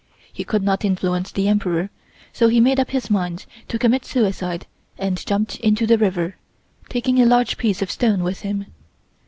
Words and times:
He 0.33 0.43
could 0.43 0.63
not 0.63 0.83
influence 0.83 1.31
the 1.31 1.47
Emperor, 1.47 1.91
so 2.33 2.47
he 2.47 2.59
made 2.59 2.79
up 2.79 2.89
his 2.89 3.11
mind 3.11 3.45
to 3.67 3.77
commit 3.77 4.03
suicide 4.03 4.65
and 4.97 5.23
jumped 5.23 5.57
into 5.59 5.85
the 5.85 5.99
river, 5.99 6.37
taking 6.89 7.21
a 7.21 7.25
large 7.27 7.55
piece 7.55 7.83
of 7.83 7.91
stone 7.91 8.23
with 8.23 8.39
him. 8.41 8.65